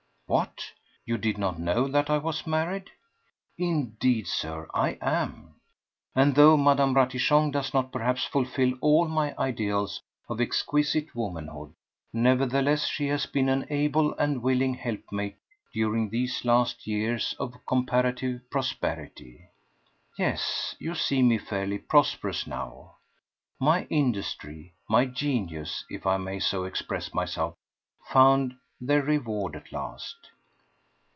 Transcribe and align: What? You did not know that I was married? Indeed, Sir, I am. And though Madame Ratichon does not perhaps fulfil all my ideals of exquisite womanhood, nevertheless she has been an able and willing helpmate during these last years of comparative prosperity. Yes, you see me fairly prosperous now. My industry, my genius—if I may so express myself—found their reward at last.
What? 0.31 0.63
You 1.05 1.17
did 1.17 1.37
not 1.37 1.59
know 1.59 1.89
that 1.89 2.09
I 2.09 2.17
was 2.17 2.47
married? 2.47 2.89
Indeed, 3.57 4.27
Sir, 4.27 4.69
I 4.73 4.91
am. 5.01 5.55
And 6.15 6.35
though 6.35 6.55
Madame 6.55 6.93
Ratichon 6.93 7.51
does 7.51 7.73
not 7.73 7.91
perhaps 7.91 8.23
fulfil 8.23 8.75
all 8.79 9.09
my 9.09 9.35
ideals 9.37 10.01
of 10.29 10.39
exquisite 10.39 11.13
womanhood, 11.13 11.73
nevertheless 12.13 12.85
she 12.87 13.07
has 13.07 13.25
been 13.25 13.49
an 13.49 13.65
able 13.69 14.13
and 14.13 14.41
willing 14.41 14.73
helpmate 14.75 15.35
during 15.73 16.09
these 16.09 16.45
last 16.45 16.87
years 16.87 17.35
of 17.37 17.59
comparative 17.65 18.39
prosperity. 18.49 19.49
Yes, 20.17 20.75
you 20.79 20.95
see 20.95 21.21
me 21.21 21.39
fairly 21.39 21.77
prosperous 21.77 22.47
now. 22.47 22.95
My 23.59 23.83
industry, 23.89 24.75
my 24.89 25.07
genius—if 25.07 26.07
I 26.07 26.15
may 26.15 26.39
so 26.39 26.63
express 26.63 27.13
myself—found 27.13 28.55
their 28.83 29.03
reward 29.03 29.55
at 29.55 29.71
last. 29.71 30.15